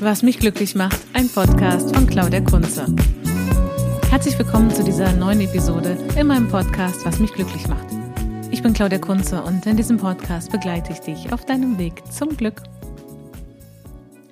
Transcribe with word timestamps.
Was 0.00 0.22
mich 0.22 0.38
glücklich 0.38 0.76
macht, 0.76 1.00
ein 1.12 1.28
Podcast 1.28 1.92
von 1.92 2.06
Claudia 2.06 2.40
Kunze. 2.40 2.86
Herzlich 4.10 4.38
willkommen 4.38 4.70
zu 4.70 4.84
dieser 4.84 5.12
neuen 5.12 5.40
Episode 5.40 5.98
in 6.16 6.28
meinem 6.28 6.48
Podcast 6.48 7.04
Was 7.04 7.18
mich 7.18 7.32
glücklich 7.32 7.66
macht. 7.66 7.88
Ich 8.52 8.62
bin 8.62 8.74
Claudia 8.74 9.00
Kunze 9.00 9.42
und 9.42 9.66
in 9.66 9.76
diesem 9.76 9.96
Podcast 9.96 10.52
begleite 10.52 10.92
ich 10.92 11.00
dich 11.00 11.32
auf 11.32 11.46
deinem 11.46 11.78
Weg 11.78 12.04
zum 12.12 12.36
Glück. 12.36 12.62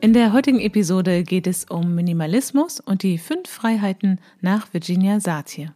In 0.00 0.12
der 0.12 0.32
heutigen 0.32 0.60
Episode 0.60 1.24
geht 1.24 1.48
es 1.48 1.64
um 1.64 1.96
Minimalismus 1.96 2.78
und 2.78 3.02
die 3.02 3.18
fünf 3.18 3.48
Freiheiten 3.48 4.20
nach 4.40 4.72
Virginia 4.72 5.18
Satir. 5.18 5.74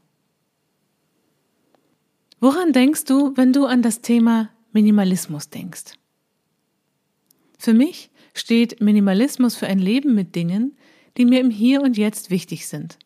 Woran 2.39 2.73
denkst 2.73 3.07
du, 3.07 3.37
wenn 3.37 3.53
du 3.53 3.67
an 3.67 3.83
das 3.83 4.03
Thema 4.03 4.51
Minimalismus 4.73 5.51
denkst? 5.51 5.95
Für 7.59 7.75
mich 7.75 8.10
steht 8.41 8.81
Minimalismus 8.81 9.55
für 9.55 9.67
ein 9.67 9.79
Leben 9.79 10.15
mit 10.15 10.35
Dingen, 10.35 10.77
die 11.17 11.25
mir 11.25 11.41
im 11.41 11.51
Hier 11.51 11.83
und 11.83 11.97
Jetzt 11.97 12.31
wichtig 12.31 12.67
sind. 12.67 12.99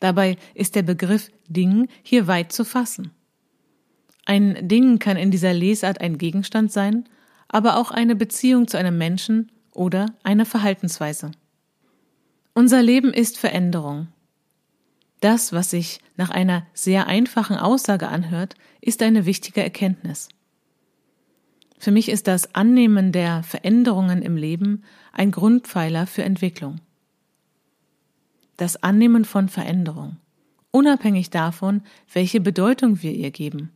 Dabei 0.00 0.36
ist 0.54 0.76
der 0.76 0.82
Begriff 0.82 1.30
Ding 1.48 1.88
hier 2.02 2.26
weit 2.26 2.52
zu 2.52 2.64
fassen. 2.64 3.10
Ein 4.24 4.68
Ding 4.68 4.98
kann 4.98 5.16
in 5.16 5.30
dieser 5.30 5.52
Lesart 5.52 6.00
ein 6.00 6.18
Gegenstand 6.18 6.70
sein, 6.70 7.08
aber 7.48 7.76
auch 7.76 7.90
eine 7.90 8.14
Beziehung 8.14 8.68
zu 8.68 8.78
einem 8.78 8.96
Menschen 8.96 9.50
oder 9.72 10.06
eine 10.22 10.44
Verhaltensweise. 10.44 11.32
Unser 12.54 12.82
Leben 12.82 13.12
ist 13.12 13.38
Veränderung. 13.38 14.08
Das, 15.20 15.52
was 15.52 15.70
sich 15.70 16.00
nach 16.16 16.30
einer 16.30 16.66
sehr 16.74 17.06
einfachen 17.06 17.56
Aussage 17.56 18.08
anhört, 18.08 18.54
ist 18.80 19.02
eine 19.02 19.26
wichtige 19.26 19.62
Erkenntnis. 19.62 20.28
Für 21.78 21.92
mich 21.92 22.08
ist 22.08 22.26
das 22.26 22.54
Annehmen 22.54 23.12
der 23.12 23.42
Veränderungen 23.42 24.22
im 24.22 24.36
Leben 24.36 24.82
ein 25.12 25.30
Grundpfeiler 25.30 26.06
für 26.06 26.24
Entwicklung. 26.24 26.80
Das 28.56 28.82
Annehmen 28.82 29.24
von 29.24 29.48
Veränderung, 29.48 30.16
unabhängig 30.72 31.30
davon, 31.30 31.82
welche 32.12 32.40
Bedeutung 32.40 33.02
wir 33.02 33.12
ihr 33.12 33.30
geben. 33.30 33.70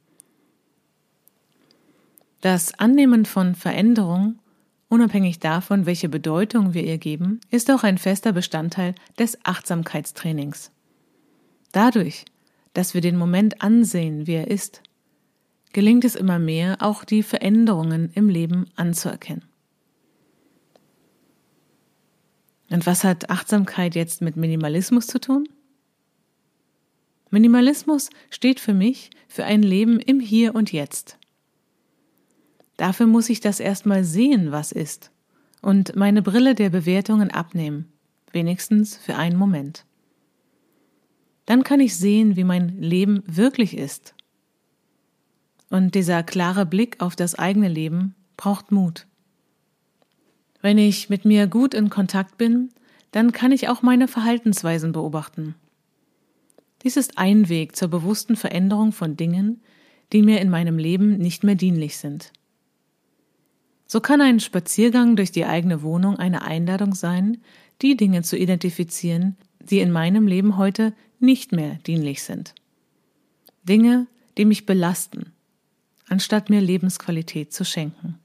Das 2.41 2.77
Annehmen 2.80 3.25
von 3.25 3.55
Veränderung, 3.55 4.41
unabhängig 4.89 5.39
davon, 5.39 5.86
welche 5.86 6.08
Bedeutung 6.08 6.75
wir 6.75 6.83
ihr 6.83 6.98
geben, 6.98 7.41
ist 7.50 7.70
auch 7.70 7.84
ein 7.84 7.98
fester 7.98 8.33
Bestandteil 8.33 8.97
des 9.17 9.39
Achtsamkeitstrainings. 9.45 10.73
Dadurch, 11.70 12.25
dass 12.75 12.95
wir 12.95 13.00
den 13.00 13.17
Moment 13.17 13.62
ansehen, 13.62 14.27
wie 14.27 14.34
er 14.34 14.48
ist, 14.48 14.83
gelingt 15.73 16.05
es 16.05 16.15
immer 16.15 16.39
mehr, 16.39 16.78
auch 16.81 17.05
die 17.05 17.23
Veränderungen 17.23 18.11
im 18.15 18.28
Leben 18.28 18.67
anzuerkennen. 18.77 19.45
Und 22.70 22.87
was 22.87 23.05
hat 23.05 23.31
Achtsamkeit 23.31 23.95
jetzt 23.95 24.23
mit 24.23 24.37
Minimalismus 24.37 25.06
zu 25.06 25.20
tun? 25.20 25.48
Minimalismus 27.31 28.11
steht 28.31 28.61
für 28.61 28.75
mich 28.75 29.11
für 29.29 29.45
ein 29.45 29.62
Leben 29.62 30.01
im 30.01 30.20
Hier 30.20 30.55
und 30.55 30.73
Jetzt. 30.73 31.19
Dafür 32.77 33.07
muss 33.07 33.29
ich 33.29 33.41
das 33.41 33.61
erstmal 33.61 34.05
sehen, 34.05 34.53
was 34.53 34.73
ist, 34.73 35.11
und 35.61 35.97
meine 35.97 36.23
Brille 36.23 36.55
der 36.55 36.70
Bewertungen 36.70 37.31
abnehmen, 37.31 37.92
wenigstens 38.33 38.97
für 38.97 39.17
einen 39.17 39.36
Moment. 39.36 39.84
Dann 41.47 41.64
kann 41.64 41.81
ich 41.81 41.97
sehen, 41.97 42.36
wie 42.36 42.45
mein 42.45 42.81
Leben 42.81 43.23
wirklich 43.27 43.77
ist 43.77 44.14
und 45.72 45.94
dieser 45.94 46.22
klare 46.22 46.66
Blick 46.66 47.00
auf 47.00 47.16
das 47.16 47.34
eigene 47.34 47.68
Leben 47.68 48.14
braucht 48.36 48.70
Mut. 48.70 49.06
Wenn 50.60 50.77
ich 50.77 51.08
mit 51.08 51.24
mir 51.24 51.46
gut 51.46 51.72
in 51.72 51.88
Kontakt 51.88 52.36
bin, 52.36 52.68
dann 53.10 53.33
kann 53.33 53.52
ich 53.52 53.68
auch 53.68 53.80
meine 53.80 54.06
Verhaltensweisen 54.06 54.92
beobachten. 54.92 55.55
Dies 56.83 56.98
ist 56.98 57.16
ein 57.16 57.48
Weg 57.48 57.74
zur 57.74 57.88
bewussten 57.88 58.36
Veränderung 58.36 58.92
von 58.92 59.16
Dingen, 59.16 59.62
die 60.12 60.20
mir 60.20 60.42
in 60.42 60.50
meinem 60.50 60.77
Leben 60.77 61.16
nicht 61.16 61.42
mehr 61.42 61.55
dienlich 61.55 61.96
sind. 61.96 62.33
So 63.86 64.00
kann 64.00 64.20
ein 64.20 64.40
Spaziergang 64.40 65.16
durch 65.16 65.33
die 65.33 65.46
eigene 65.46 65.80
Wohnung 65.80 66.16
eine 66.16 66.42
Einladung 66.42 66.94
sein, 66.94 67.39
die 67.80 67.96
Dinge 67.96 68.22
zu 68.22 68.36
identifizieren, 68.36 69.36
die 69.58 69.80
in 69.80 69.90
meinem 69.90 70.27
Leben 70.27 70.58
heute 70.58 70.92
nicht 71.18 71.52
mehr 71.52 71.77
dienlich 71.86 72.22
sind. 72.22 72.54
Dinge, 73.64 74.06
die 74.36 74.44
mich 74.44 74.66
belasten, 74.66 75.33
anstatt 76.12 76.50
mir 76.50 76.61
Lebensqualität 76.61 77.55
zu 77.55 77.64
schenken. 77.64 78.18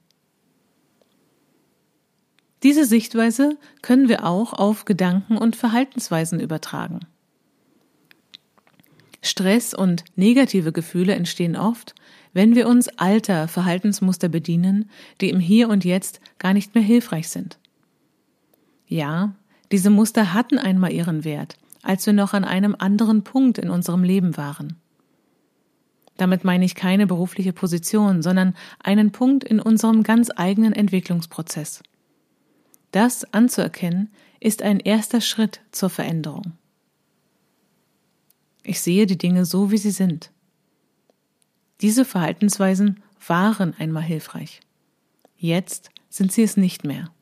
Diese 2.62 2.84
Sichtweise 2.84 3.56
können 3.80 4.10
wir 4.10 4.26
auch 4.26 4.52
auf 4.52 4.84
Gedanken 4.84 5.38
und 5.38 5.56
Verhaltensweisen 5.56 6.38
übertragen. 6.38 7.00
Stress 9.22 9.72
und 9.72 10.04
negative 10.16 10.70
Gefühle 10.70 11.14
entstehen 11.14 11.56
oft, 11.56 11.94
wenn 12.34 12.54
wir 12.54 12.68
uns 12.68 12.88
alter 12.98 13.48
Verhaltensmuster 13.48 14.28
bedienen, 14.28 14.90
die 15.22 15.30
im 15.30 15.40
Hier 15.40 15.70
und 15.70 15.84
Jetzt 15.86 16.20
gar 16.38 16.52
nicht 16.52 16.74
mehr 16.74 16.84
hilfreich 16.84 17.30
sind. 17.30 17.58
Ja, 18.86 19.34
diese 19.72 19.88
Muster 19.88 20.34
hatten 20.34 20.58
einmal 20.58 20.92
ihren 20.92 21.24
Wert, 21.24 21.56
als 21.82 22.04
wir 22.04 22.12
noch 22.12 22.34
an 22.34 22.44
einem 22.44 22.76
anderen 22.78 23.24
Punkt 23.24 23.56
in 23.56 23.70
unserem 23.70 24.04
Leben 24.04 24.36
waren. 24.36 24.76
Damit 26.18 26.44
meine 26.44 26.64
ich 26.66 26.74
keine 26.74 27.06
berufliche 27.06 27.54
Position, 27.54 28.22
sondern 28.22 28.54
einen 28.80 29.12
Punkt 29.12 29.44
in 29.44 29.60
unserem 29.60 30.02
ganz 30.02 30.30
eigenen 30.34 30.74
Entwicklungsprozess. 30.74 31.82
Das 32.90 33.32
anzuerkennen 33.32 34.10
ist 34.40 34.62
ein 34.62 34.80
erster 34.80 35.20
Schritt 35.20 35.60
zur 35.72 35.88
Veränderung. 35.88 36.52
Ich 38.64 38.80
sehe 38.80 39.06
die 39.06 39.16
Dinge 39.16 39.44
so, 39.44 39.70
wie 39.70 39.78
sie 39.78 39.92
sind. 39.92 40.30
Diese 41.80 42.04
Verhaltensweisen 42.04 43.00
waren 43.26 43.74
einmal 43.78 44.02
hilfreich. 44.02 44.60
Jetzt 45.36 45.90
sind 46.08 46.32
sie 46.32 46.42
es 46.42 46.56
nicht 46.56 46.84
mehr. 46.84 47.12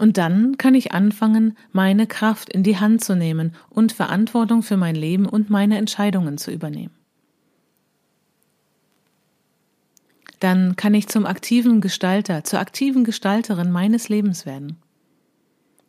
Und 0.00 0.16
dann 0.16 0.56
kann 0.56 0.74
ich 0.74 0.92
anfangen, 0.92 1.58
meine 1.72 2.06
Kraft 2.06 2.48
in 2.48 2.62
die 2.62 2.78
Hand 2.78 3.04
zu 3.04 3.14
nehmen 3.14 3.54
und 3.68 3.92
Verantwortung 3.92 4.62
für 4.62 4.78
mein 4.78 4.94
Leben 4.94 5.26
und 5.26 5.50
meine 5.50 5.76
Entscheidungen 5.76 6.38
zu 6.38 6.50
übernehmen. 6.50 6.94
Dann 10.38 10.74
kann 10.76 10.94
ich 10.94 11.08
zum 11.08 11.26
aktiven 11.26 11.82
Gestalter, 11.82 12.44
zur 12.44 12.60
aktiven 12.60 13.04
Gestalterin 13.04 13.70
meines 13.70 14.08
Lebens 14.08 14.46
werden. 14.46 14.78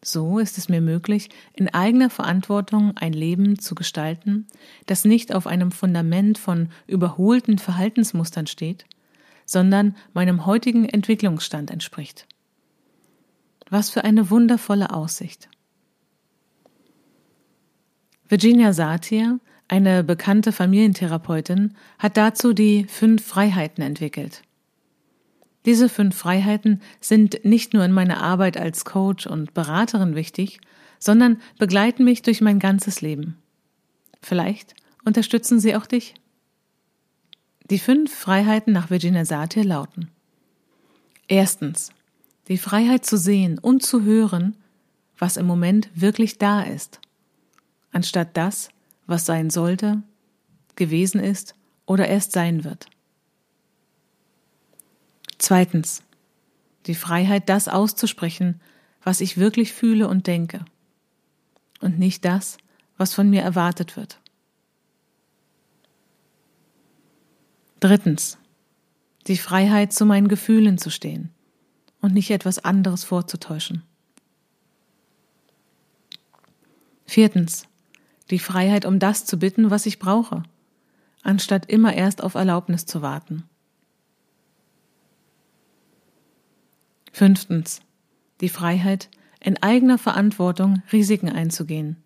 So 0.03 0.39
ist 0.39 0.57
es 0.57 0.67
mir 0.67 0.81
möglich, 0.81 1.29
in 1.53 1.73
eigener 1.73 2.09
Verantwortung 2.09 2.97
ein 2.97 3.13
Leben 3.13 3.59
zu 3.59 3.75
gestalten, 3.75 4.45
das 4.87 5.05
nicht 5.05 5.33
auf 5.33 5.47
einem 5.47 5.71
Fundament 5.71 6.37
von 6.37 6.67
überholten 6.85 7.59
Verhaltensmustern 7.59 8.47
steht, 8.47 8.83
sondern 9.45 9.95
meinem 10.13 10.45
heutigen 10.45 10.83
Entwicklungsstand 10.83 11.71
entspricht. 11.71 12.27
Was 13.71 13.89
für 13.89 14.03
eine 14.03 14.29
wundervolle 14.29 14.91
Aussicht. 14.93 15.49
Virginia 18.27 18.73
Satir, 18.73 19.39
eine 19.69 20.03
bekannte 20.03 20.51
Familientherapeutin, 20.51 21.75
hat 21.97 22.17
dazu 22.17 22.51
die 22.51 22.83
fünf 22.83 23.25
Freiheiten 23.25 23.81
entwickelt. 23.81 24.43
Diese 25.63 25.87
fünf 25.87 26.17
Freiheiten 26.17 26.81
sind 26.99 27.45
nicht 27.45 27.73
nur 27.73 27.85
in 27.85 27.93
meiner 27.93 28.21
Arbeit 28.21 28.57
als 28.57 28.83
Coach 28.83 29.25
und 29.25 29.53
Beraterin 29.53 30.15
wichtig, 30.15 30.59
sondern 30.99 31.41
begleiten 31.57 32.03
mich 32.03 32.23
durch 32.23 32.41
mein 32.41 32.59
ganzes 32.59 32.99
Leben. 32.99 33.37
Vielleicht 34.21 34.75
unterstützen 35.05 35.61
sie 35.61 35.77
auch 35.77 35.85
dich. 35.85 36.15
Die 37.69 37.79
fünf 37.79 38.13
Freiheiten 38.13 38.73
nach 38.73 38.89
Virginia 38.89 39.23
Satir 39.23 39.63
lauten. 39.63 40.09
Erstens 41.29 41.93
die 42.51 42.57
Freiheit 42.57 43.05
zu 43.05 43.15
sehen 43.15 43.59
und 43.59 43.81
zu 43.81 44.03
hören, 44.03 44.57
was 45.17 45.37
im 45.37 45.45
Moment 45.45 45.89
wirklich 45.93 46.37
da 46.37 46.63
ist, 46.63 46.99
anstatt 47.93 48.35
das, 48.35 48.67
was 49.07 49.25
sein 49.25 49.49
sollte, 49.49 50.03
gewesen 50.75 51.21
ist 51.21 51.55
oder 51.85 52.09
erst 52.09 52.33
sein 52.33 52.65
wird. 52.65 52.87
Zweitens, 55.37 56.03
die 56.87 56.93
Freiheit, 56.93 57.47
das 57.47 57.69
auszusprechen, 57.69 58.59
was 59.01 59.21
ich 59.21 59.37
wirklich 59.37 59.71
fühle 59.71 60.09
und 60.09 60.27
denke, 60.27 60.65
und 61.79 61.99
nicht 61.99 62.25
das, 62.25 62.57
was 62.97 63.13
von 63.13 63.29
mir 63.29 63.43
erwartet 63.43 63.95
wird. 63.95 64.19
Drittens, 67.79 68.37
die 69.27 69.37
Freiheit, 69.37 69.93
zu 69.93 70.05
meinen 70.05 70.27
Gefühlen 70.27 70.77
zu 70.77 70.89
stehen 70.89 71.31
und 72.01 72.13
nicht 72.13 72.31
etwas 72.31 72.59
anderes 72.59 73.03
vorzutäuschen. 73.03 73.83
Viertens. 77.05 77.67
Die 78.29 78.39
Freiheit, 78.39 78.85
um 78.85 78.99
das 78.99 79.25
zu 79.25 79.37
bitten, 79.37 79.69
was 79.69 79.85
ich 79.85 79.99
brauche, 79.99 80.43
anstatt 81.23 81.65
immer 81.65 81.93
erst 81.93 82.23
auf 82.23 82.35
Erlaubnis 82.35 82.85
zu 82.85 83.01
warten. 83.01 83.43
Fünftens. 87.11 87.81
Die 88.39 88.49
Freiheit, 88.49 89.09
in 89.41 89.61
eigener 89.61 89.97
Verantwortung 89.97 90.81
Risiken 90.91 91.29
einzugehen, 91.29 91.97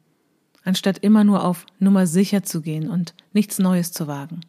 anstatt 0.64 0.98
immer 0.98 1.24
nur 1.24 1.44
auf 1.44 1.66
Nummer 1.80 2.08
sicher 2.08 2.44
zu 2.44 2.62
gehen 2.62 2.90
und 2.90 3.14
nichts 3.32 3.60
Neues 3.60 3.92
zu 3.92 4.08
wagen. 4.08 4.42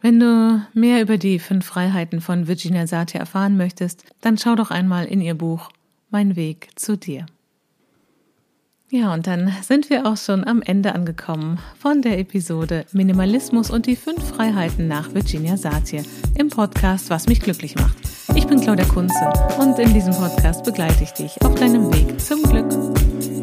Wenn 0.00 0.20
du 0.20 0.62
mehr 0.74 1.02
über 1.02 1.18
die 1.18 1.38
fünf 1.38 1.66
Freiheiten 1.66 2.20
von 2.20 2.46
Virginia 2.46 2.86
Satir 2.86 3.20
erfahren 3.20 3.56
möchtest, 3.56 4.04
dann 4.20 4.38
schau 4.38 4.54
doch 4.54 4.70
einmal 4.70 5.06
in 5.06 5.20
ihr 5.20 5.34
Buch 5.34 5.70
Mein 6.10 6.36
Weg 6.36 6.68
zu 6.76 6.96
dir. 6.96 7.26
Ja, 8.90 9.12
und 9.12 9.26
dann 9.26 9.52
sind 9.60 9.90
wir 9.90 10.06
auch 10.06 10.16
schon 10.16 10.46
am 10.46 10.62
Ende 10.62 10.94
angekommen 10.94 11.58
von 11.78 12.00
der 12.00 12.18
Episode 12.18 12.86
Minimalismus 12.92 13.70
und 13.70 13.86
die 13.86 13.96
fünf 13.96 14.22
Freiheiten 14.30 14.88
nach 14.88 15.12
Virginia 15.12 15.58
Satir 15.58 16.04
im 16.36 16.48
Podcast 16.48 17.10
Was 17.10 17.26
mich 17.26 17.40
glücklich 17.40 17.74
macht. 17.74 17.98
Ich 18.34 18.46
bin 18.46 18.60
Claudia 18.60 18.86
Kunze 18.86 19.30
und 19.60 19.78
in 19.78 19.92
diesem 19.92 20.14
Podcast 20.14 20.64
begleite 20.64 21.02
ich 21.02 21.10
dich 21.10 21.42
auf 21.42 21.54
deinem 21.56 21.92
Weg 21.92 22.18
zum 22.18 22.42
Glück. 22.44 23.37